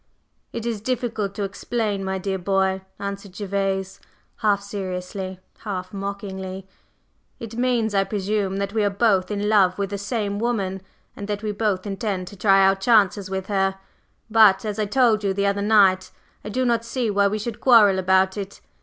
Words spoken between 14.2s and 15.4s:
But, as I told you